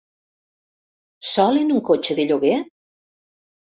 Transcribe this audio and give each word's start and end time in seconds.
Sol 1.33 1.61
en 1.65 1.75
un 1.75 1.83
cotxe 1.93 2.17
de 2.21 2.27
lloguer? 2.33 2.59